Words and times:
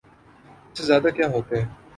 اس 0.69 0.77
سے 0.77 0.83
زیادہ 0.89 1.09
کیا 1.15 1.27
ہوتے؟ 1.33 1.57